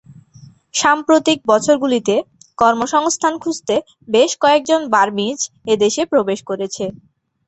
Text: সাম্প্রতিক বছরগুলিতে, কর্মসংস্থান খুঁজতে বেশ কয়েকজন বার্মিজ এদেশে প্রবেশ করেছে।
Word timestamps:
সাম্প্রতিক 0.73 1.39
বছরগুলিতে, 1.47 2.15
কর্মসংস্থান 2.57 3.33
খুঁজতে 3.43 3.75
বেশ 4.07 4.31
কয়েকজন 4.41 4.81
বার্মিজ 4.93 5.39
এদেশে 5.73 6.03
প্রবেশ 6.11 6.39
করেছে। 6.49 6.85